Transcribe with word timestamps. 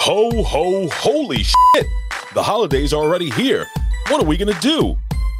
Ho, 0.00 0.42
ho, 0.42 0.88
holy 0.90 1.44
shit! 1.44 1.86
The 2.34 2.42
holidays 2.42 2.92
are 2.92 3.00
already 3.00 3.30
here. 3.30 3.68
What 4.08 4.20
are 4.20 4.26
we 4.26 4.36
gonna 4.36 4.58
do? 4.60 4.96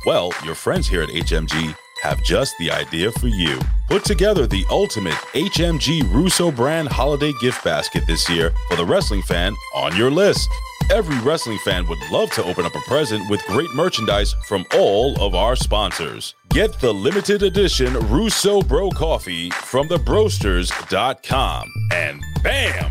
Well, 0.06 0.30
your 0.44 0.54
friends 0.54 0.86
here 0.86 1.02
at 1.02 1.08
HMG 1.08 1.74
have 2.02 2.22
just 2.22 2.56
the 2.58 2.70
idea 2.70 3.10
for 3.12 3.28
you. 3.28 3.58
Put 3.88 4.04
together 4.04 4.46
the 4.46 4.64
ultimate 4.70 5.14
HMG 5.34 6.12
Russo 6.12 6.50
brand 6.50 6.88
holiday 6.88 7.32
gift 7.40 7.64
basket 7.64 8.04
this 8.06 8.28
year 8.28 8.52
for 8.68 8.76
the 8.76 8.84
wrestling 8.84 9.22
fan 9.22 9.54
on 9.74 9.96
your 9.96 10.10
list. 10.10 10.48
Every 10.90 11.18
wrestling 11.20 11.58
fan 11.64 11.86
would 11.86 11.98
love 12.10 12.30
to 12.32 12.44
open 12.44 12.64
up 12.64 12.74
a 12.74 12.80
present 12.80 13.28
with 13.28 13.44
great 13.46 13.68
merchandise 13.74 14.34
from 14.46 14.64
all 14.74 15.20
of 15.20 15.34
our 15.34 15.54
sponsors. 15.54 16.34
Get 16.48 16.80
the 16.80 16.92
limited 16.92 17.42
edition 17.42 17.92
Russo 18.08 18.62
Bro 18.62 18.90
Coffee 18.90 19.50
from 19.50 19.88
thebrosters.com. 19.88 21.72
And 21.92 22.22
bam! 22.42 22.90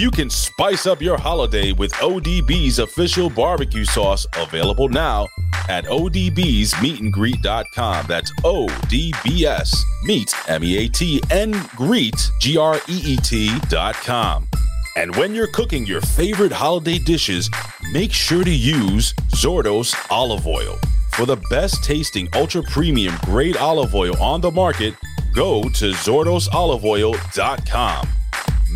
You 0.00 0.10
can 0.10 0.30
spice 0.30 0.86
up 0.86 1.02
your 1.02 1.18
holiday 1.18 1.72
with 1.72 1.92
ODB's 1.92 2.78
official 2.78 3.28
barbecue 3.28 3.84
sauce 3.84 4.26
available 4.38 4.88
now 4.88 5.28
at 5.68 5.84
odbsmeetandgreet.com. 5.84 8.06
That's 8.06 8.32
O-D-B-S 8.42 9.84
meet, 10.04 10.34
M-E-A-T, 10.48 11.20
and 11.30 11.54
greet, 11.76 12.30
G-R-E-E-T.com. 12.40 14.48
And 14.96 15.14
when 15.16 15.34
you're 15.34 15.48
cooking 15.48 15.84
your 15.84 16.00
favorite 16.00 16.52
holiday 16.52 16.98
dishes, 16.98 17.50
make 17.92 18.14
sure 18.14 18.42
to 18.42 18.50
use 18.50 19.12
Zordos 19.34 19.94
olive 20.10 20.46
oil. 20.46 20.78
For 21.12 21.26
the 21.26 21.36
best 21.50 21.84
tasting 21.84 22.26
ultra 22.34 22.62
premium 22.62 23.16
grade 23.26 23.58
olive 23.58 23.94
oil 23.94 24.16
on 24.16 24.40
the 24.40 24.50
market, 24.50 24.94
go 25.34 25.64
to 25.64 25.90
zordosoliveoil.com. 25.90 28.08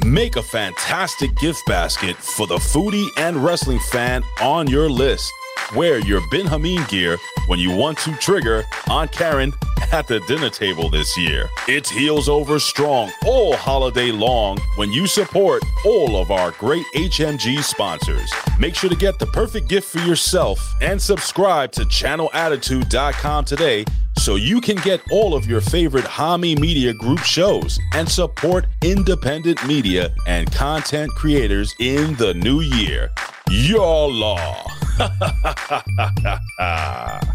Make 0.05 0.36
a 0.36 0.42
fantastic 0.42 1.34
gift 1.36 1.64
basket 1.66 2.14
for 2.16 2.47
the 2.47 2.56
foodie 2.56 3.08
and 3.16 3.42
wrestling 3.42 3.78
fan 3.78 4.22
on 4.42 4.66
your 4.66 4.91
list. 4.91 5.33
Wear 5.74 5.98
your 6.00 6.20
Ben 6.30 6.44
Hameen 6.44 6.86
gear 6.91 7.16
when 7.47 7.58
you 7.58 7.74
want 7.74 7.97
to 8.00 8.12
trigger 8.16 8.64
on 8.91 9.08
Karen 9.08 9.55
at 9.92 10.06
the 10.06 10.20
dinner 10.28 10.50
table 10.50 10.91
this 10.91 11.16
year. 11.16 11.48
It's 11.69 11.88
heels 11.88 12.28
over 12.28 12.58
strong 12.58 13.12
all 13.25 13.56
holiday 13.56 14.12
long 14.12 14.58
when 14.77 14.92
you 14.92 15.06
support 15.06 15.62
all 15.86 16.19
of 16.19 16.30
our 16.30 16.50
great 16.50 16.84
HMG 16.94 17.62
sponsors. 17.62 18.30
Make 18.58 18.75
sure 18.75 18.91
to 18.91 18.97
get 18.97 19.19
the 19.19 19.27
perfect 19.27 19.69
gift 19.69 19.88
for 19.88 20.00
yourself 20.00 20.60
and 20.82 21.00
subscribe 21.00 21.72
to 21.72 21.80
channelattitude.com 21.80 23.47
today 23.47 23.86
so 24.25 24.36
you 24.36 24.58
can 24.58 24.77
get 24.77 25.03
all 25.11 25.34
of 25.34 25.44
your 25.44 25.61
favorite 25.61 26.06
Hami 26.06 26.58
Media 26.58 26.94
Group 26.94 27.19
shows 27.19 27.78
and 27.92 28.08
support 28.08 28.64
independent 28.83 29.62
media 29.66 30.14
and 30.27 30.50
content 30.50 31.11
creators 31.11 31.75
in 31.78 32.14
the 32.14 32.33
new 32.33 32.61
year. 32.61 33.11
Your 33.50 34.11
law. 34.11 34.66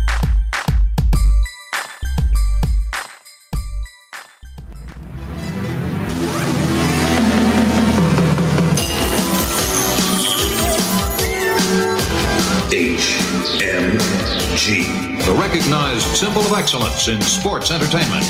HMG. 12.71 13.99
The 15.27 15.33
recognized 15.33 16.07
symbol 16.17 16.43
of 16.43 16.53
excellence 16.53 17.09
in 17.09 17.21
sports 17.21 17.73
entertainment. 17.73 18.25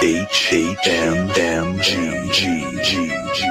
H 0.00 0.52
H 0.52 0.78
M 0.86 1.28
M 1.36 1.80
G 1.80 2.30
G 2.30 2.62
G 2.84 3.08
G 3.34 3.42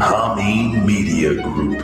Hami 0.00 0.84
Media 0.84 1.40
Group. 1.40 1.78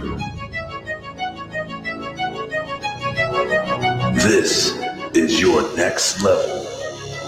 This 4.16 4.76
is 5.14 5.41
your 5.41 5.62
next 5.76 6.20
level 6.25 6.66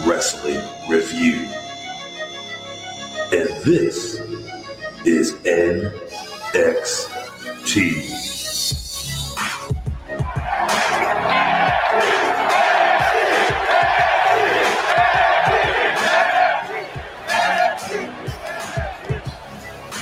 wrestling 0.07 0.63
review. 0.89 1.49
And 3.33 3.49
this 3.65 4.21
is 5.05 5.35
NXT. 5.45 5.99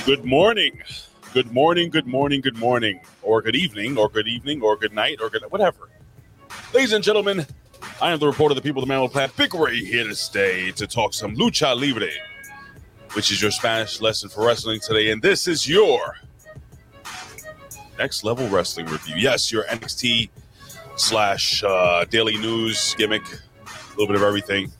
Good 0.05 0.23
morning. 0.23 0.81
Good 1.33 1.51
morning, 1.51 1.89
good 1.89 2.07
morning, 2.07 2.39
good 2.41 2.57
morning, 2.57 3.01
or 3.21 3.41
good 3.41 3.55
evening, 3.55 3.97
or 3.97 4.07
good 4.09 4.27
evening, 4.27 4.61
or 4.61 4.77
good 4.77 4.93
night, 4.93 5.19
or 5.21 5.29
good 5.29 5.43
whatever. 5.49 5.89
Ladies 6.73 6.93
and 6.93 7.03
gentlemen, 7.03 7.45
I 8.01 8.11
am 8.11 8.19
the 8.19 8.27
reporter, 8.27 8.53
of 8.53 8.55
the 8.55 8.61
people, 8.61 8.81
the 8.81 8.87
man 8.87 9.01
with 9.01 9.11
plan, 9.11 9.29
Big 9.37 9.53
Ray, 9.53 9.77
here 9.77 10.03
to 10.03 10.15
stay 10.15 10.71
to 10.71 10.87
talk 10.87 11.13
some 11.13 11.35
lucha 11.35 11.75
libre, 11.79 12.09
which 13.13 13.31
is 13.31 13.41
your 13.41 13.51
Spanish 13.51 14.01
lesson 14.01 14.29
for 14.29 14.45
wrestling 14.45 14.79
today. 14.79 15.11
And 15.11 15.21
this 15.21 15.47
is 15.47 15.67
your 15.67 16.15
next 17.97 18.23
level 18.23 18.47
wrestling 18.49 18.85
review. 18.87 19.15
Yes, 19.17 19.51
your 19.51 19.63
NXT 19.65 20.29
slash 20.95 21.63
uh, 21.63 22.05
daily 22.05 22.37
news 22.37 22.95
gimmick, 22.97 23.23
a 23.25 23.89
little 23.91 24.07
bit 24.07 24.15
of 24.15 24.23
everything. 24.23 24.71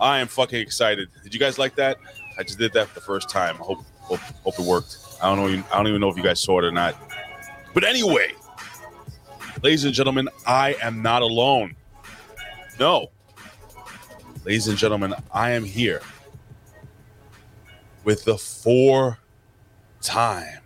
I 0.00 0.18
am 0.18 0.26
fucking 0.26 0.60
excited. 0.60 1.08
Did 1.22 1.34
you 1.34 1.40
guys 1.40 1.58
like 1.58 1.74
that? 1.76 1.98
I 2.38 2.42
just 2.42 2.58
did 2.58 2.72
that 2.72 2.88
for 2.88 2.94
the 2.94 3.00
first 3.00 3.28
time. 3.28 3.56
I 3.56 3.64
hope 3.64 3.84
hope, 4.00 4.20
hope 4.20 4.58
it 4.58 4.64
worked. 4.64 4.98
I 5.22 5.34
don't 5.34 5.38
know. 5.38 5.64
I 5.72 5.76
don't 5.76 5.88
even 5.88 6.00
know 6.00 6.08
if 6.08 6.16
you 6.16 6.22
guys 6.22 6.40
saw 6.40 6.58
it 6.58 6.64
or 6.64 6.72
not. 6.72 6.96
But 7.72 7.84
anyway, 7.84 8.32
ladies 9.64 9.84
and 9.84 9.94
gentlemen, 9.94 10.28
I 10.46 10.76
am 10.82 11.00
not 11.00 11.22
alone. 11.22 11.74
No, 12.78 13.10
ladies 14.44 14.68
and 14.68 14.76
gentlemen, 14.76 15.14
I 15.32 15.52
am 15.52 15.64
here 15.64 16.02
with 18.04 18.24
the 18.24 18.36
four 18.36 19.18
time 20.02 20.60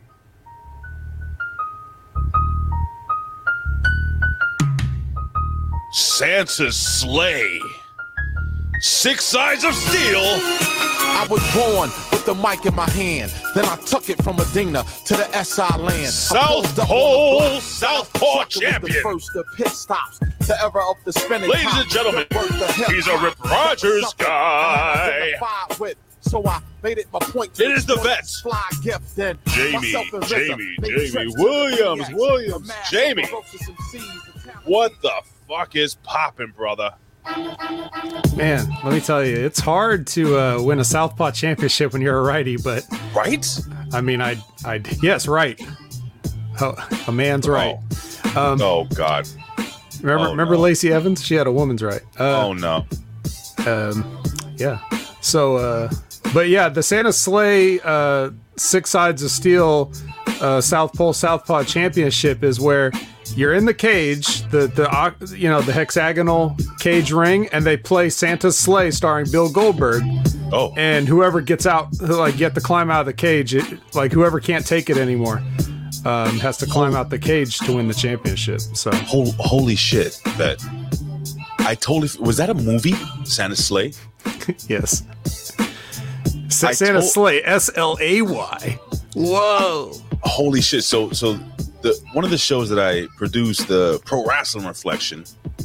Santa's 5.93 6.77
sleigh. 6.77 7.61
Six 8.81 9.25
sides 9.25 9.63
of 9.63 9.75
steel. 9.75 10.21
I 10.21 11.27
was 11.31 11.41
born 11.55 11.91
the 12.29 12.35
mic 12.35 12.67
in 12.67 12.75
my 12.75 12.89
hand. 12.91 13.33
Then 13.55 13.65
I 13.65 13.77
took 13.77 14.11
it 14.11 14.23
from 14.23 14.37
Medina 14.37 14.85
to 15.07 15.15
the 15.17 15.25
SI 15.43 15.79
land. 15.79 16.13
South 16.13 16.77
Pole 16.77 17.41
the. 17.41 17.61
Southpaw 17.61 18.45
champion. 18.45 18.93
The 18.93 19.01
first 19.01 19.35
of 19.35 19.47
pit 19.57 19.69
stops 19.69 20.19
to 20.19 20.63
ever 20.63 20.79
up 20.83 20.97
the 21.07 21.13
spinning. 21.15 21.49
Ladies 21.49 21.65
top. 21.65 21.81
and 21.81 21.91
gentlemen, 21.91 22.27
of 22.31 22.75
he's 22.89 23.07
a. 23.07 23.19
Rip 23.19 23.43
Rogers 23.43 24.13
guy. 24.19 24.29
I'm 24.29 25.11
identified 25.11 25.79
With. 25.81 25.97
So 26.21 26.47
I 26.47 26.61
made 26.83 26.99
it 26.99 27.07
my 27.13 27.19
point 27.21 27.55
to 27.55 27.65
It 27.65 27.71
is 27.71 27.87
the 27.87 27.95
exploit 27.95 28.05
vet. 28.09 28.23
this 28.23 28.41
Fly 28.43 28.71
gift 28.83 29.19
and 29.19 29.39
Jamie, 29.47 29.93
Jamie, 30.27 30.77
Jamie 30.83 31.33
Williams, 31.37 32.09
Williams, 32.13 32.71
Jamie. 32.91 33.25
ferocious 33.25 33.71
MCs, 33.71 34.35
the 34.35 34.41
talent- 34.41 34.67
What 34.67 34.93
the 35.01 35.13
fuck 35.49 35.75
is 35.77 35.95
popping, 35.95 36.53
brother? 36.55 36.93
Man, 38.37 38.69
let 38.85 38.93
me 38.93 39.01
tell 39.01 39.25
you, 39.25 39.37
it's 39.37 39.61
hard 39.61 40.07
to 40.09 40.39
uh, 40.39 40.63
win 40.63 40.79
a 40.81 40.85
Southpaw 40.85 41.33
championship 41.33 41.93
when 41.93 42.01
you're 42.03 42.19
a 42.19 42.23
righty, 42.23 42.57
but 42.57 42.87
Right? 43.15 43.47
I 43.93 44.01
mean, 44.01 44.21
I, 44.21 44.37
I, 44.65 44.81
yes, 45.03 45.27
right. 45.27 45.61
Oh, 46.61 46.75
a 47.07 47.13
man's 47.13 47.49
right. 47.49 47.77
Um, 48.37 48.61
Oh 48.61 48.87
God. 48.95 49.29
remember, 50.01 50.27
oh, 50.27 50.31
remember 50.31 50.55
no. 50.55 50.61
Lacey 50.61 50.93
Evans? 50.93 51.25
She 51.25 51.35
had 51.35 51.47
a 51.47 51.53
woman's 51.53 51.83
right. 51.83 52.03
Uh, 52.19 52.47
oh 52.47 52.53
no. 52.53 52.87
um, 53.67 54.23
yeah. 54.57 54.79
So, 55.21 55.57
uh, 55.57 55.91
but 56.35 56.49
yeah, 56.49 56.69
the 56.69 56.83
Santa 56.83 57.13
Sleigh 57.13 57.81
uh, 57.81 58.31
Six 58.57 58.91
Sides 58.91 59.23
of 59.23 59.31
Steel 59.31 59.93
uh, 60.41 60.61
South 60.61 60.93
Pole 60.95 61.13
Southpaw 61.13 61.65
Championship 61.65 62.43
is 62.45 62.61
where 62.61 62.91
you're 63.37 63.55
in 63.55 63.65
the 63.65 63.75
cage, 63.75 64.43
the 64.51 64.67
the 64.69 65.37
you 65.37 65.49
know 65.49 65.61
the 65.61 65.73
hexagonal 65.73 66.57
cage 66.79 67.13
ring, 67.13 67.49
and 67.49 67.65
they 67.65 67.77
play 67.77 68.11
Santa's 68.11 68.59
Slay 68.59 68.91
starring 68.91 69.31
Bill 69.31 69.51
Goldberg, 69.51 70.03
Oh. 70.53 70.73
and 70.77 71.07
whoever 71.09 71.41
gets 71.41 71.67
out, 71.67 71.89
like 72.01 72.39
you 72.39 72.45
have 72.45 72.55
to 72.55 72.61
climb 72.61 72.91
out 72.91 73.01
of 73.01 73.07
the 73.07 73.13
cage, 73.13 73.55
it, 73.55 73.65
like 73.95 74.13
whoever 74.13 74.41
can't 74.41 74.67
take 74.67 74.89
it 74.91 74.97
anymore. 74.97 75.43
Um, 76.05 76.39
has 76.39 76.57
to 76.59 76.67
climb 76.67 76.95
out 76.95 77.11
the 77.11 77.19
cage 77.19 77.59
to 77.59 77.73
win 77.75 77.89
the 77.89 77.95
championship. 77.95 78.61
So 78.61 78.91
Hol- 78.93 79.33
holy 79.39 79.75
shit. 79.75 80.21
That 80.39 80.59
I 81.59 81.75
totally 81.75 82.09
was 82.25 82.37
that 82.37 82.51
a 82.51 82.55
movie? 82.55 82.95
Santa 83.25 83.57
Slay. 83.57 83.93
yes. 84.69 85.03
Sa- 86.49 86.69
I 86.69 86.73
Santa 86.73 87.01
told- 87.01 87.05
Slay, 87.05 87.43
S 87.45 87.69
L 87.75 87.99
A 88.01 88.23
Y. 88.23 88.79
Whoa. 89.15 89.93
Holy 90.23 90.61
shit! 90.61 90.85
So 90.85 91.11
so 91.11 91.39
the 91.83 91.99
one 92.13 92.25
of 92.25 92.31
the 92.31 92.39
shows 92.39 92.69
that 92.71 92.79
I 92.79 93.07
produced, 93.17 93.69
the 93.69 94.01
Pro 94.05 94.25
Wrestling 94.25 94.67
Reflection, 94.67 95.25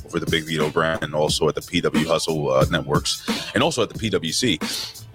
for 0.09 0.19
the 0.19 0.25
Big 0.25 0.45
Vito 0.45 0.69
brand, 0.69 1.03
and 1.03 1.15
also 1.15 1.47
at 1.49 1.55
the 1.55 1.61
PW 1.61 2.05
Hustle 2.05 2.51
uh, 2.51 2.65
networks, 2.69 3.27
and 3.53 3.63
also 3.63 3.83
at 3.83 3.89
the 3.89 3.99
PWC. 3.99 5.05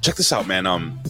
Check 0.00 0.16
this 0.16 0.32
out, 0.32 0.46
man. 0.46 0.66
Um, 0.66 1.00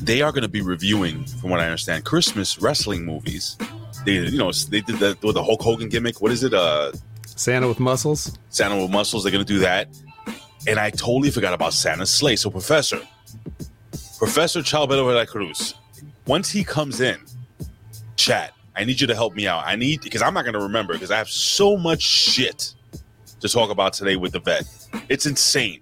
they 0.00 0.22
are 0.22 0.30
going 0.30 0.42
to 0.42 0.48
be 0.48 0.60
reviewing, 0.60 1.24
from 1.24 1.50
what 1.50 1.60
I 1.60 1.64
understand, 1.64 2.04
Christmas 2.04 2.60
wrestling 2.60 3.04
movies. 3.04 3.56
They, 4.04 4.12
you 4.12 4.38
know, 4.38 4.52
they 4.52 4.80
did 4.80 4.96
that 4.98 5.22
with 5.22 5.34
the 5.34 5.42
Hulk 5.42 5.62
Hogan 5.62 5.88
gimmick. 5.88 6.20
What 6.20 6.32
is 6.32 6.44
it? 6.44 6.54
Uh, 6.54 6.92
Santa 7.26 7.66
with 7.66 7.80
muscles. 7.80 8.38
Santa 8.50 8.80
with 8.80 8.90
muscles. 8.90 9.24
They're 9.24 9.32
going 9.32 9.44
to 9.44 9.52
do 9.52 9.60
that. 9.60 9.88
And 10.68 10.78
I 10.78 10.90
totally 10.90 11.30
forgot 11.30 11.54
about 11.54 11.72
Santa's 11.72 12.10
Slay. 12.10 12.36
So, 12.36 12.50
Professor, 12.50 13.00
Professor 14.18 14.60
Chalbedo 14.60 15.08
de 15.08 15.14
la 15.14 15.24
Cruz, 15.24 15.74
once 16.26 16.50
he 16.50 16.64
comes 16.64 17.00
in, 17.00 17.18
chat, 18.26 18.52
I 18.74 18.84
need 18.84 19.00
you 19.00 19.06
to 19.06 19.14
help 19.14 19.34
me 19.34 19.46
out. 19.46 19.64
I 19.64 19.76
need, 19.76 20.00
because 20.02 20.20
I'm 20.20 20.34
not 20.34 20.42
going 20.42 20.54
to 20.54 20.60
remember, 20.60 20.92
because 20.92 21.10
I 21.10 21.16
have 21.16 21.28
so 21.28 21.76
much 21.76 22.02
shit 22.02 22.74
to 23.40 23.48
talk 23.48 23.70
about 23.70 23.92
today 23.92 24.16
with 24.16 24.32
the 24.32 24.40
vet. 24.40 24.64
It's 25.08 25.26
insane. 25.26 25.80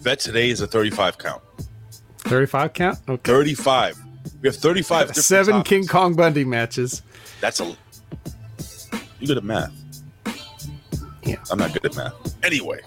Vet 0.00 0.20
today 0.20 0.50
is 0.50 0.60
a 0.60 0.66
35 0.66 1.18
count. 1.18 1.42
35 2.18 2.72
count? 2.72 2.98
Okay. 3.08 3.32
35. 3.32 3.98
We 4.40 4.48
have 4.48 4.56
35 4.56 5.08
different 5.08 5.24
Seven 5.24 5.54
topics. 5.54 5.68
King 5.68 5.86
Kong 5.86 6.14
Bundy 6.14 6.44
matches. 6.44 7.02
That's 7.40 7.60
a. 7.60 7.76
You 9.18 9.26
good 9.26 9.38
at 9.38 9.44
math? 9.44 9.72
Yeah. 11.24 11.36
I'm 11.50 11.58
not 11.58 11.72
good 11.72 11.84
at 11.84 11.96
math. 11.96 12.44
Anyway, 12.44 12.80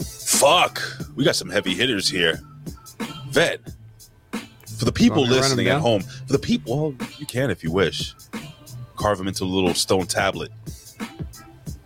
fuck. 0.00 0.80
We 1.16 1.24
got 1.24 1.34
some 1.34 1.50
heavy 1.50 1.74
hitters 1.74 2.08
here. 2.08 2.38
Vet. 3.30 3.60
For 4.78 4.84
the 4.84 4.92
people 4.92 5.18
Want 5.18 5.30
me 5.30 5.36
to 5.36 5.40
run 5.40 5.50
'em 5.50 5.56
listening 5.56 5.68
at 5.68 5.80
home, 5.80 6.02
for 6.02 6.32
the 6.32 6.38
people, 6.38 6.92
well, 6.92 7.05
you 7.20 7.26
can 7.26 7.50
if 7.50 7.62
you 7.62 7.70
wish. 7.70 8.14
Carve 8.96 9.18
them 9.18 9.28
into 9.28 9.44
a 9.44 9.46
little 9.46 9.74
stone 9.74 10.06
tablet. 10.06 10.50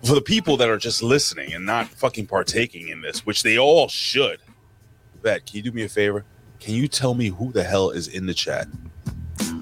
For 0.05 0.15
the 0.15 0.23
people 0.23 0.56
that 0.56 0.69
are 0.69 0.79
just 0.79 1.03
listening 1.03 1.53
and 1.53 1.67
not 1.67 1.88
fucking 1.88 2.27
partaking 2.27 2.88
in 2.88 3.03
this, 3.03 3.27
which 3.27 3.43
they 3.43 3.59
all 3.59 3.88
should. 3.88 4.41
Vet, 5.23 5.44
can 5.47 5.56
you 5.56 5.62
do 5.62 5.73
me 5.73 5.82
a 5.82 5.88
favor? 5.88 6.25
Can 6.59 6.75
you 6.75 6.88
tell 6.88 7.15
me 7.15 7.29
who 7.29 7.53
the 7.53 7.65
hell 7.65 7.91
is 7.91 8.09
in 8.09 8.27
the 8.27 8.35
chat? 8.35 8.67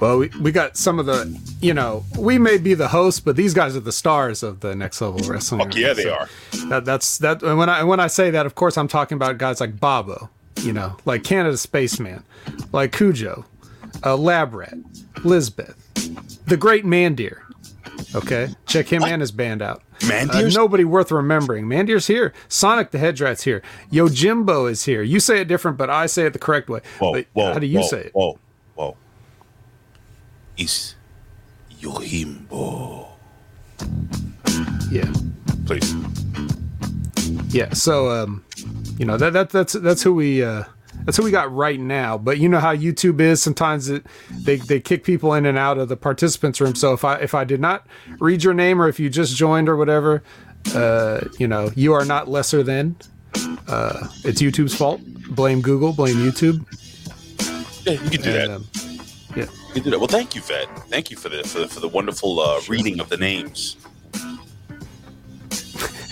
Well, 0.00 0.18
we, 0.18 0.30
we 0.40 0.52
got 0.52 0.76
some 0.76 0.98
of 0.98 1.06
the, 1.06 1.36
you 1.60 1.74
know, 1.74 2.04
we 2.16 2.38
may 2.38 2.58
be 2.58 2.74
the 2.74 2.88
host, 2.88 3.24
but 3.24 3.34
these 3.36 3.54
guys 3.54 3.74
are 3.74 3.80
the 3.80 3.92
stars 3.92 4.42
of 4.42 4.60
the 4.60 4.74
next 4.76 5.00
level 5.00 5.18
wrestling. 5.28 5.60
Fuck 5.60 5.74
yeah, 5.76 5.92
they 5.92 6.04
So 6.04 6.12
are. 6.12 6.28
That, 6.68 6.84
that's 6.84 7.18
that. 7.18 7.42
And 7.42 7.58
when 7.58 7.68
I 7.68 7.82
when 7.82 7.98
I 7.98 8.06
say 8.06 8.30
that, 8.30 8.46
of 8.46 8.54
course, 8.54 8.76
I'm 8.76 8.88
talking 8.88 9.16
about 9.16 9.38
guys 9.38 9.60
like 9.60 9.80
Bobo, 9.80 10.30
you 10.60 10.72
know, 10.72 10.96
like 11.04 11.24
Canada 11.24 11.56
Spaceman, 11.56 12.22
like 12.72 12.92
Cujo, 12.92 13.44
uh, 14.04 14.16
Lab 14.16 14.54
Rat, 14.54 14.74
Lisbeth, 15.24 15.76
the 16.46 16.56
Great 16.56 16.84
Mandir. 16.84 17.42
Okay, 18.14 18.54
check 18.66 18.86
him 18.86 19.02
and 19.02 19.20
his 19.20 19.32
band 19.32 19.60
out. 19.60 19.82
Uh, 20.02 20.48
nobody 20.52 20.84
worth 20.84 21.10
remembering. 21.10 21.66
Mandir's 21.66 22.06
here. 22.06 22.32
Sonic 22.48 22.90
the 22.90 22.98
Hedgerat's 22.98 23.42
here. 23.42 23.62
Yo 23.90 24.08
Jimbo 24.08 24.66
is 24.66 24.84
here. 24.84 25.02
You 25.02 25.20
say 25.20 25.40
it 25.40 25.48
different, 25.48 25.76
but 25.76 25.90
I 25.90 26.06
say 26.06 26.26
it 26.26 26.32
the 26.32 26.38
correct 26.38 26.68
way. 26.68 26.80
Whoa, 26.98 27.12
But 27.12 27.26
whoa, 27.32 27.52
how 27.52 27.58
do 27.58 27.66
you 27.66 27.80
whoa, 27.80 27.86
say 27.86 28.00
it? 28.02 28.12
Whoa, 28.14 28.38
whoa. 28.74 28.96
Is 30.56 30.94
Yohimbo. 31.80 33.08
Yeah. 34.90 35.12
Please. 35.66 35.94
Yeah, 37.50 37.72
so 37.74 38.10
um, 38.10 38.44
you 38.98 39.04
know 39.04 39.16
that 39.16 39.32
that 39.32 39.50
that's 39.50 39.72
that's 39.74 40.02
who 40.02 40.14
we 40.14 40.42
uh, 40.42 40.64
that's 41.08 41.16
who 41.16 41.24
we 41.24 41.30
got 41.30 41.50
right 41.50 41.80
now. 41.80 42.18
But 42.18 42.36
you 42.36 42.50
know 42.50 42.58
how 42.58 42.76
YouTube 42.76 43.18
is. 43.18 43.40
Sometimes 43.40 43.88
it 43.88 44.04
they 44.30 44.56
they 44.56 44.78
kick 44.78 45.04
people 45.04 45.32
in 45.32 45.46
and 45.46 45.56
out 45.56 45.78
of 45.78 45.88
the 45.88 45.96
participants 45.96 46.60
room. 46.60 46.74
So 46.74 46.92
if 46.92 47.02
I 47.02 47.14
if 47.16 47.34
I 47.34 47.44
did 47.44 47.62
not 47.62 47.86
read 48.18 48.44
your 48.44 48.52
name 48.52 48.78
or 48.78 48.88
if 48.88 49.00
you 49.00 49.08
just 49.08 49.34
joined 49.34 49.70
or 49.70 49.76
whatever, 49.78 50.22
uh, 50.74 51.20
you 51.38 51.48
know 51.48 51.70
you 51.74 51.94
are 51.94 52.04
not 52.04 52.28
lesser 52.28 52.62
than. 52.62 52.94
Uh, 53.66 54.06
it's 54.22 54.42
YouTube's 54.42 54.74
fault. 54.74 55.00
Blame 55.30 55.62
Google. 55.62 55.94
Blame 55.94 56.16
YouTube. 56.16 56.62
Yeah, 57.86 57.92
you 57.92 58.10
can 58.10 58.20
do 58.20 58.32
that. 58.34 58.50
Um, 58.50 58.68
yeah. 59.34 59.44
You 59.68 59.72
can 59.72 59.82
do 59.84 59.90
that. 59.92 59.98
Well, 59.98 60.08
thank 60.08 60.34
you, 60.34 60.42
Fed. 60.42 60.68
Thank 60.90 61.10
you 61.10 61.16
for 61.16 61.30
the 61.30 61.42
for 61.42 61.60
the, 61.60 61.68
for 61.68 61.80
the 61.80 61.88
wonderful 61.88 62.38
uh, 62.38 62.60
reading 62.68 63.00
of 63.00 63.08
the 63.08 63.16
names. 63.16 63.78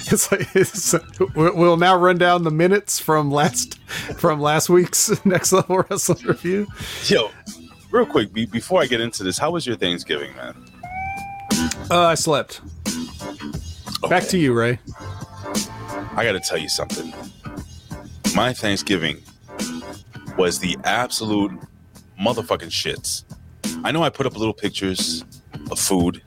It's 0.13 0.31
like 0.31 0.55
it's, 0.55 0.95
we'll 1.35 1.77
now 1.77 1.97
run 1.97 2.17
down 2.17 2.45
the 2.45 2.51
minutes 2.53 3.01
from 3.01 3.33
last 3.33 3.77
from 4.19 4.41
last 4.41 4.69
week's 4.69 5.25
next 5.25 5.53
level 5.53 5.85
wrestling 5.91 6.25
review. 6.25 6.69
Yo, 7.07 7.33
real 7.91 8.07
quick, 8.07 8.33
be, 8.33 8.47
before 8.47 8.81
I 8.81 8.87
get 8.87 9.01
into 9.01 9.25
this, 9.25 9.37
how 9.37 9.51
was 9.51 9.67
your 9.67 9.75
Thanksgiving, 9.75 10.33
man? 10.37 10.55
Uh, 11.91 12.03
I 12.03 12.15
slept. 12.15 12.61
Back 14.09 14.25
to 14.29 14.39
you, 14.39 14.53
Ray. 14.53 14.79
I 16.15 16.23
got 16.23 16.33
to 16.33 16.41
tell 16.41 16.59
you 16.59 16.69
something. 16.69 17.13
My 18.37 18.53
Thanksgiving 18.53 19.21
was 20.39 20.61
the 20.61 20.79
absolute 20.85 21.51
motherfucking 22.21 22.71
shits. 22.71 23.25
I 23.85 23.91
know 23.91 24.05
I 24.05 24.11
put 24.11 24.27
up 24.27 24.37
little 24.37 24.55
pictures 24.55 25.25
of 25.69 25.81
food, 25.81 26.23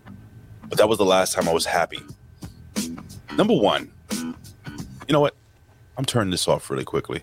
but 0.67 0.77
that 0.77 0.89
was 0.89 0.97
the 0.97 1.05
last 1.05 1.33
time 1.33 1.47
I 1.47 1.53
was 1.53 1.65
happy. 1.65 1.99
Number 3.39 3.53
one, 3.53 3.89
you 4.11 5.13
know 5.13 5.21
what? 5.21 5.33
I'm 5.97 6.03
turning 6.03 6.29
this 6.29 6.45
off 6.45 6.69
really 6.69 6.83
quickly. 6.83 7.21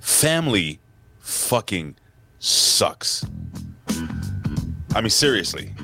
Family 0.00 0.80
fucking 1.20 1.96
sucks. 2.40 3.24
I 4.94 5.00
mean, 5.00 5.08
seriously. 5.08 5.74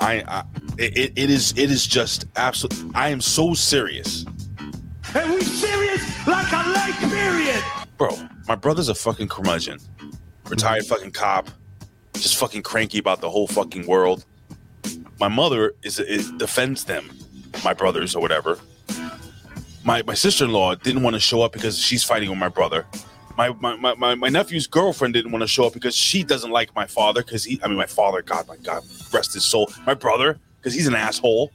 I, 0.00 0.24
I 0.26 0.42
it, 0.78 1.12
it 1.14 1.30
is 1.30 1.52
it 1.52 1.70
is 1.70 1.86
just 1.86 2.24
absolute. 2.34 2.90
I 2.92 3.10
am 3.10 3.20
so 3.20 3.54
serious. 3.54 4.26
And 5.14 5.30
we 5.30 5.42
serious 5.42 6.26
like 6.26 6.50
a 6.50 6.68
lake 6.68 7.12
period. 7.12 7.62
Bro, 7.96 8.18
my 8.48 8.56
brother's 8.56 8.88
a 8.88 8.96
fucking 8.96 9.28
curmudgeon. 9.28 9.78
Retired 10.48 10.82
mm-hmm. 10.82 10.92
fucking 10.92 11.12
cop. 11.12 11.50
Just 12.14 12.34
fucking 12.34 12.64
cranky 12.64 12.98
about 12.98 13.20
the 13.20 13.30
whole 13.30 13.46
fucking 13.46 13.86
world. 13.86 14.24
My 15.20 15.28
mother 15.28 15.76
is, 15.84 16.00
is 16.00 16.32
defends 16.32 16.82
them, 16.82 17.08
my 17.64 17.74
brothers 17.74 18.14
or 18.14 18.20
whatever. 18.20 18.58
My 19.84 20.02
my 20.02 20.14
sister-in-law 20.14 20.76
didn't 20.76 21.02
want 21.02 21.14
to 21.14 21.20
show 21.20 21.42
up 21.42 21.52
because 21.52 21.78
she's 21.78 22.02
fighting 22.02 22.28
with 22.30 22.38
my 22.38 22.48
brother. 22.48 22.86
My 23.36 23.50
my, 23.60 23.76
my, 23.76 23.94
my, 23.94 24.14
my 24.14 24.28
nephew's 24.28 24.66
girlfriend 24.66 25.14
didn't 25.14 25.32
want 25.32 25.42
to 25.42 25.48
show 25.48 25.66
up 25.66 25.72
because 25.72 25.94
she 25.96 26.22
doesn't 26.24 26.50
like 26.50 26.74
my 26.74 26.86
father 26.86 27.22
because 27.22 27.44
he 27.44 27.60
I 27.62 27.68
mean 27.68 27.76
my 27.76 27.86
father, 27.86 28.22
God, 28.22 28.48
my 28.48 28.56
God, 28.56 28.82
rest 29.12 29.34
his 29.34 29.44
soul. 29.44 29.70
My 29.86 29.94
brother, 29.94 30.38
because 30.58 30.74
he's 30.74 30.86
an 30.86 30.94
asshole. 30.94 31.52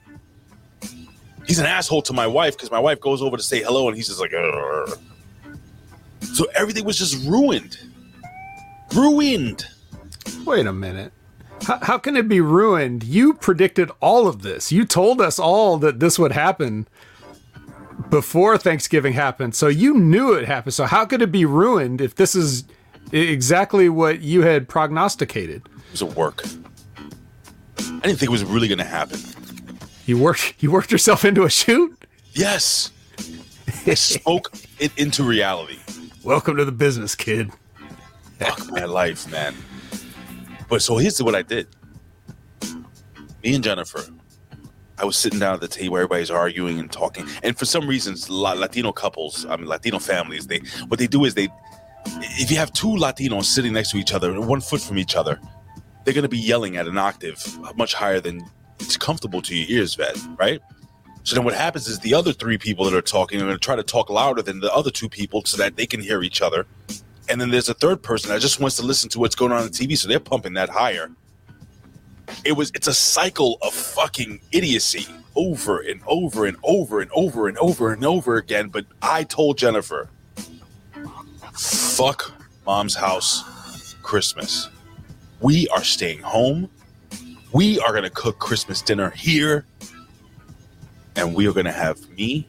He's 1.46 1.60
an 1.60 1.66
asshole 1.66 2.04
to 2.04 2.14
my 2.14 2.28
wife 2.28 2.56
because 2.56 2.72
my 2.72 2.80
wife 2.80 3.02
goes 3.02 3.22
over 3.22 3.36
to 3.36 3.44
say 3.44 3.62
hello 3.62 3.88
and 3.88 3.98
he's 3.98 4.08
just 4.08 4.20
like, 4.20 4.34
"Ugh." 4.34 4.98
So 6.34 6.46
everything 6.56 6.86
was 6.86 6.98
just 6.98 7.28
ruined. 7.28 7.78
Ruined. 8.94 9.66
Wait 10.46 10.66
a 10.66 10.74
minute. 10.74 11.12
How, 11.66 11.80
how 11.82 11.98
can 11.98 12.18
it 12.18 12.28
be 12.28 12.42
ruined? 12.42 13.04
You 13.04 13.34
predicted 13.34 13.92
all 14.00 14.28
of 14.28 14.42
this. 14.42 14.72
You 14.72 14.86
told 14.86 15.22
us 15.22 15.40
all 15.40 15.78
that 15.78 16.00
this 16.00 16.18
would 16.18 16.32
happen 16.32 16.88
before 18.10 18.58
Thanksgiving 18.58 19.14
happened. 19.14 19.56
So 19.56 19.68
you 19.68 19.94
knew 19.94 20.34
it 20.34 20.46
happened. 20.46 20.74
So 20.74 20.86
how 20.86 21.06
could 21.06 21.22
it 21.22 21.32
be 21.32 21.46
ruined 21.46 22.02
if 22.02 22.16
this 22.16 22.36
is 22.36 22.64
exactly 23.12 23.90
what 23.90 24.22
you 24.22 24.42
had 24.42 24.68
prognosticated? 24.68 25.64
It 25.66 25.92
was 25.92 26.02
a 26.02 26.06
work. 26.08 26.44
I 27.78 28.08
didn't 28.08 28.20
think 28.20 28.24
it 28.24 28.30
was 28.30 28.44
really 28.44 28.68
going 28.68 28.80
to 28.80 28.84
happen. 28.84 29.20
You 30.06 30.18
worked 30.18 30.56
you 30.60 30.72
worked 30.72 30.92
yourself 30.92 31.24
into 31.24 31.44
a 31.44 31.50
shoot? 31.50 31.96
Yes. 32.34 32.92
I 33.86 33.94
spoke 33.94 34.52
it 34.80 34.92
into 34.98 35.24
reality. 35.24 35.80
Welcome 36.24 36.58
to 36.58 36.66
the 36.66 36.72
business, 36.72 37.16
kid. 37.16 37.52
Fuck 38.40 38.72
my 38.72 38.86
life, 38.86 39.30
man. 39.32 39.56
But 40.72 40.82
so 40.82 40.96
here's 40.96 41.22
what 41.22 41.36
I 41.36 41.42
did. 41.42 41.68
Me 43.44 43.56
and 43.56 43.62
Jennifer, 43.62 44.06
I 44.98 45.04
was 45.04 45.18
sitting 45.18 45.38
down 45.38 45.56
at 45.56 45.60
the 45.60 45.68
table. 45.68 45.98
Everybody's 45.98 46.32
arguing 46.32 46.80
and 46.80 46.90
talking, 46.90 47.28
and 47.44 47.60
for 47.60 47.66
some 47.66 47.90
reasons, 47.90 48.30
Latino 48.30 48.94
couples, 48.94 49.46
I 49.48 49.58
mean 49.58 49.68
Latino 49.68 50.00
families, 50.00 50.48
they 50.48 50.62
what 50.88 50.98
they 50.98 51.08
do 51.08 51.26
is 51.26 51.34
they, 51.34 51.50
if 52.06 52.50
you 52.50 52.56
have 52.56 52.72
two 52.72 52.88
Latinos 52.88 53.44
sitting 53.44 53.74
next 53.74 53.92
to 53.92 53.98
each 53.98 54.14
other, 54.14 54.40
one 54.40 54.62
foot 54.62 54.80
from 54.80 54.98
each 54.98 55.18
other, 55.18 55.42
they're 56.06 56.14
gonna 56.14 56.30
be 56.30 56.40
yelling 56.40 56.78
at 56.78 56.88
an 56.88 56.98
octave 56.98 57.46
much 57.76 57.94
higher 57.94 58.22
than 58.22 58.42
it's 58.80 58.96
comfortable 58.96 59.42
to 59.42 59.54
your 59.54 59.82
ears, 59.82 59.96
vet, 59.96 60.18
right? 60.40 60.62
So 61.24 61.36
then 61.36 61.44
what 61.44 61.54
happens 61.54 61.90
is 61.90 62.00
the 62.00 62.14
other 62.14 62.32
three 62.32 62.58
people 62.58 62.86
that 62.86 62.94
are 62.94 63.02
talking 63.02 63.42
are 63.42 63.46
gonna 63.46 63.58
try 63.58 63.76
to 63.76 63.84
talk 63.84 64.10
louder 64.10 64.42
than 64.42 64.62
the 64.62 64.74
other 64.74 64.90
two 64.90 65.10
people 65.10 65.44
so 65.46 65.58
that 65.58 65.76
they 65.76 65.86
can 65.86 66.00
hear 66.00 66.24
each 66.24 66.42
other. 66.42 66.66
And 67.32 67.40
then 67.42 67.50
there's 67.50 67.70
a 67.70 67.74
third 67.76 68.04
person 68.04 68.30
that 68.30 68.42
just 68.42 68.60
wants 68.60 68.76
to 68.78 68.84
listen 68.84 69.10
to 69.12 69.20
what's 69.20 69.36
going 69.36 69.54
on 69.54 69.60
on 69.60 69.66
the 69.66 69.72
TV, 69.72 69.98
so 69.98 70.10
they're 70.10 70.20
pumping 70.20 70.54
that 70.56 70.70
higher. 70.70 71.10
it 72.46 72.54
was 72.54 72.72
it's 72.76 72.88
a 72.88 72.94
cycle 72.94 73.58
of 73.64 73.74
fucking 73.74 74.42
idiocy 74.52 75.08
over 75.36 75.80
and 75.80 76.02
over 76.08 76.46
and 76.46 76.58
over 76.64 77.02
and 77.02 77.12
over 77.14 77.48
and 77.48 77.58
over 77.60 77.94
and 77.94 78.06
over 78.06 78.36
again. 78.38 78.70
But 78.70 78.86
I 79.02 79.24
told 79.24 79.58
Jennifer, 79.58 80.10
fuck 81.54 82.34
mom's 82.66 82.96
house 82.96 83.96
Christmas. 84.04 84.70
We 85.40 85.68
are 85.70 85.86
staying 85.86 86.20
home. 86.22 86.70
We 87.54 87.80
are 87.80 87.94
gonna 87.94 88.10
cook 88.10 88.40
Christmas 88.40 88.82
dinner 88.82 89.12
here. 89.12 89.66
And 91.16 91.36
we 91.36 91.48
are 91.48 91.54
gonna 91.54 91.72
have 91.72 92.10
me 92.12 92.48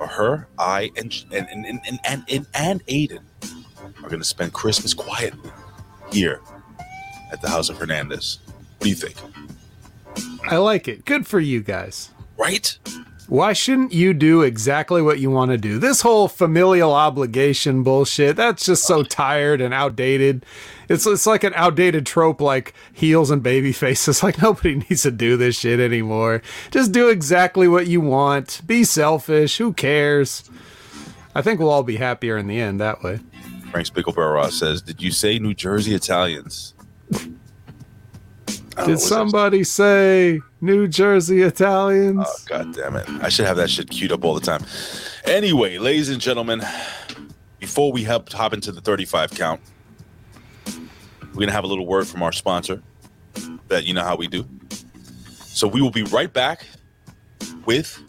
or 0.00 0.08
her, 0.08 0.48
I 0.58 0.90
and 0.96 1.12
and 1.32 1.48
and 1.50 1.66
and 1.66 2.00
and, 2.04 2.24
and, 2.28 2.46
and 2.54 2.86
Aiden 2.86 3.20
are 4.02 4.08
gonna 4.08 4.24
spend 4.24 4.52
Christmas 4.52 4.94
quietly 4.94 5.50
here 6.12 6.40
at 7.32 7.40
the 7.42 7.48
house 7.48 7.68
of 7.68 7.76
Hernandez. 7.76 8.38
What 8.78 8.84
do 8.84 8.88
you 8.88 8.94
think? 8.94 9.16
I 10.44 10.56
like 10.56 10.88
it. 10.88 11.04
Good 11.04 11.26
for 11.26 11.40
you 11.40 11.62
guys. 11.62 12.10
Right? 12.36 12.78
Why 13.28 13.52
shouldn't 13.52 13.92
you 13.92 14.14
do 14.14 14.40
exactly 14.40 15.02
what 15.02 15.18
you 15.18 15.30
want 15.30 15.50
to 15.50 15.58
do? 15.58 15.78
This 15.78 16.00
whole 16.00 16.28
familial 16.28 16.94
obligation 16.94 17.82
bullshit, 17.82 18.36
that's 18.36 18.64
just 18.64 18.84
so 18.86 19.02
tired 19.02 19.60
and 19.60 19.74
outdated. 19.74 20.46
It's 20.88 21.06
it's 21.06 21.26
like 21.26 21.44
an 21.44 21.52
outdated 21.54 22.06
trope 22.06 22.40
like 22.40 22.72
heels 22.90 23.30
and 23.30 23.42
baby 23.42 23.72
faces. 23.72 24.22
Like 24.28 24.40
nobody 24.40 24.76
needs 24.76 25.02
to 25.02 25.10
do 25.10 25.36
this 25.36 25.58
shit 25.58 25.78
anymore. 25.78 26.40
Just 26.70 26.92
do 26.92 27.10
exactly 27.10 27.68
what 27.68 27.86
you 27.86 28.00
want. 28.00 28.62
Be 28.66 28.82
selfish. 28.84 29.58
Who 29.58 29.74
cares? 29.74 30.48
I 31.34 31.42
think 31.42 31.60
we'll 31.60 31.70
all 31.70 31.82
be 31.82 31.96
happier 31.96 32.38
in 32.38 32.46
the 32.46 32.58
end 32.58 32.80
that 32.80 33.02
way. 33.02 33.20
Frank 33.70 33.86
Spickleborough 33.86 34.50
says, 34.50 34.82
Did 34.82 35.02
you 35.02 35.10
say 35.10 35.38
New 35.38 35.54
Jersey 35.54 35.94
Italians? 35.94 36.74
Know, 38.76 38.86
Did 38.86 39.00
somebody 39.00 39.64
say 39.64 40.40
New 40.60 40.86
Jersey 40.86 41.42
Italians? 41.42 42.24
Oh, 42.26 42.36
God 42.46 42.74
damn 42.74 42.96
it. 42.96 43.08
I 43.22 43.28
should 43.28 43.46
have 43.46 43.56
that 43.56 43.70
shit 43.70 43.90
queued 43.90 44.12
up 44.12 44.24
all 44.24 44.34
the 44.34 44.40
time. 44.40 44.64
Anyway, 45.24 45.78
ladies 45.78 46.08
and 46.08 46.20
gentlemen, 46.20 46.62
before 47.58 47.90
we 47.92 48.04
hop, 48.04 48.32
hop 48.32 48.54
into 48.54 48.70
the 48.70 48.80
35 48.80 49.32
count, 49.32 49.60
we're 50.66 51.34
going 51.34 51.48
to 51.48 51.52
have 51.52 51.64
a 51.64 51.68
little 51.68 51.86
word 51.86 52.06
from 52.06 52.22
our 52.22 52.32
sponsor 52.32 52.82
that 53.68 53.84
you 53.84 53.94
know 53.94 54.04
how 54.04 54.16
we 54.16 54.28
do. 54.28 54.46
So 55.38 55.66
we 55.66 55.82
will 55.82 55.90
be 55.90 56.04
right 56.04 56.32
back 56.32 56.66
with 57.66 58.00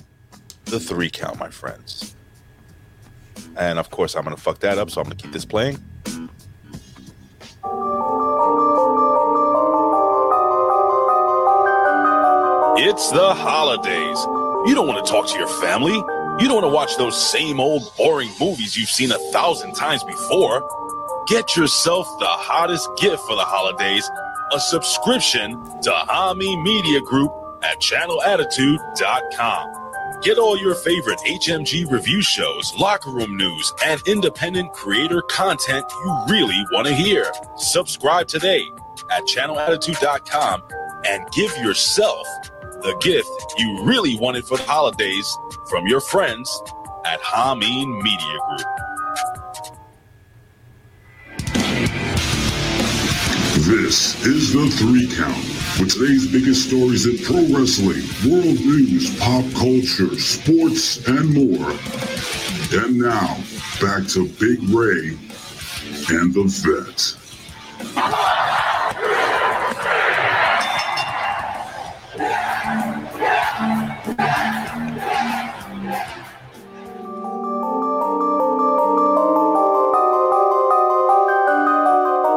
the 0.66 0.80
three 0.80 1.10
count, 1.10 1.40
my 1.40 1.50
friends. 1.50 2.16
And 3.58 3.80
of 3.80 3.90
course, 3.90 4.16
I'm 4.16 4.24
going 4.24 4.36
to 4.36 4.42
fuck 4.42 4.60
that 4.60 4.78
up, 4.78 4.90
so 4.90 5.02
I'm 5.02 5.06
going 5.06 5.18
to 5.18 5.24
keep 5.24 5.34
this 5.34 5.46
playing. 5.46 5.78
It's 12.82 13.12
the 13.12 13.34
holidays. 13.34 14.18
You 14.68 14.76
don't 14.76 14.88
want 14.88 15.06
to 15.06 15.12
talk 15.12 15.28
to 15.28 15.38
your 15.38 15.48
family. 15.48 15.94
You 15.94 16.48
don't 16.48 16.62
want 16.62 16.66
to 16.66 16.74
watch 16.74 16.98
those 16.98 17.22
same 17.22 17.60
old 17.60 17.84
boring 17.98 18.30
movies 18.40 18.78
you've 18.78 18.90
seen 18.90 19.12
a 19.12 19.18
thousand 19.32 19.74
times 19.74 20.04
before. 20.04 20.68
Get 21.28 21.58
yourself 21.58 22.08
the 22.20 22.26
hottest 22.26 22.90
gift 22.98 23.22
for 23.24 23.36
the 23.36 23.44
holidays 23.44 24.10
a 24.52 24.60
subscription 24.60 25.52
to 25.82 25.92
Hami 25.92 26.62
Media 26.64 27.02
Group 27.02 27.32
at 27.62 27.80
channelattitude.com. 27.80 29.89
Get 30.22 30.38
all 30.38 30.58
your 30.58 30.76
favorite 30.76 31.20
HMG 31.20 31.90
review 31.90 32.22
shows, 32.22 32.74
locker 32.78 33.10
room 33.10 33.38
news, 33.38 33.74
and 33.86 34.02
independent 34.06 34.74
creator 34.74 35.22
content 35.22 35.86
you 35.90 36.24
really 36.28 36.62
want 36.74 36.88
to 36.88 36.94
hear. 36.94 37.32
Subscribe 37.56 38.28
today 38.28 38.64
at 39.12 39.24
channelattitude.com 39.24 40.64
and 41.08 41.30
give 41.32 41.56
yourself 41.58 42.28
the 42.82 42.98
gift 43.02 43.30
you 43.58 43.84
really 43.84 44.18
wanted 44.18 44.46
for 44.46 44.58
the 44.58 44.64
holidays 44.64 45.38
from 45.70 45.88
your 45.88 46.02
friends 46.02 46.62
at 47.06 47.22
Hameen 47.22 48.02
Media 48.02 48.38
Group. 48.50 48.62
This 53.66 54.26
is 54.26 54.54
the 54.54 54.68
three 54.70 55.08
count 55.16 55.59
with 55.80 55.94
today's 55.94 56.30
biggest 56.30 56.68
stories 56.68 57.06
in 57.06 57.18
pro 57.26 57.42
wrestling, 57.58 58.04
world 58.30 58.60
news, 58.60 59.18
pop 59.20 59.46
culture, 59.54 60.14
sports, 60.20 61.08
and 61.08 61.34
more. 61.34 61.72
And 62.72 62.98
now, 62.98 63.38
back 63.80 64.06
to 64.10 64.28
Big 64.40 64.62
Ray 64.70 65.18
and 66.10 66.34
the 66.34 66.44
vet. 66.46 67.16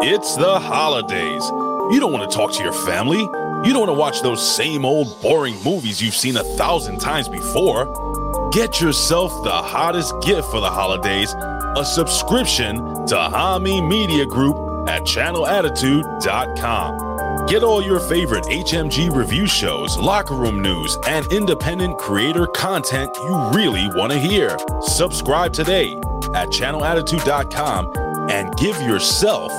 It's 0.04 0.36
the 0.36 0.60
holidays. 0.60 1.61
You 1.92 2.00
don't 2.00 2.12
want 2.12 2.30
to 2.30 2.36
talk 2.36 2.52
to 2.52 2.62
your 2.62 2.72
family. 2.72 3.20
You 3.20 3.72
don't 3.72 3.80
want 3.80 3.90
to 3.90 3.98
watch 3.98 4.22
those 4.22 4.56
same 4.56 4.84
old 4.84 5.20
boring 5.20 5.62
movies 5.62 6.02
you've 6.02 6.16
seen 6.16 6.38
a 6.38 6.44
thousand 6.56 7.00
times 7.00 7.28
before. 7.28 8.50
Get 8.50 8.80
yourself 8.80 9.30
the 9.44 9.52
hottest 9.52 10.14
gift 10.22 10.50
for 10.50 10.60
the 10.60 10.70
holidays 10.70 11.34
a 11.76 11.84
subscription 11.84 12.78
to 13.06 13.14
Hami 13.14 13.86
Media 13.86 14.26
Group 14.26 14.56
at 14.88 15.02
channelattitude.com. 15.02 17.46
Get 17.46 17.62
all 17.62 17.80
your 17.82 18.00
favorite 18.00 18.44
HMG 18.44 19.14
review 19.14 19.46
shows, 19.46 19.98
locker 19.98 20.34
room 20.34 20.62
news, 20.62 20.96
and 21.06 21.30
independent 21.32 21.98
creator 21.98 22.46
content 22.46 23.10
you 23.16 23.50
really 23.52 23.86
want 23.94 24.12
to 24.12 24.18
hear. 24.18 24.56
Subscribe 24.80 25.52
today 25.52 25.92
at 26.34 26.48
channelattitude.com 26.48 27.92
and 28.30 28.56
give 28.56 28.80
yourself 28.82 29.52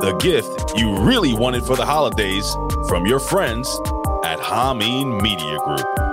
the 0.00 0.12
gift 0.20 0.78
you 0.78 0.96
really 0.98 1.32
wanted 1.32 1.64
for 1.64 1.76
the 1.76 1.84
holidays 1.84 2.54
from 2.88 3.06
your 3.06 3.18
friends 3.18 3.80
at 4.24 4.38
Hameen 4.38 5.20
Media 5.22 5.58
Group. 5.64 6.05